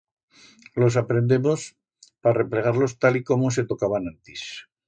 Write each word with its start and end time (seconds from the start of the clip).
Los 0.81 0.93
aprendemos 1.01 1.59
pa 2.21 2.31
replegar-los 2.39 2.97
tal 3.01 3.13
y 3.21 3.25
como 3.29 3.51
se 3.55 3.67
tocaban 3.71 4.07
antis. 4.11 4.43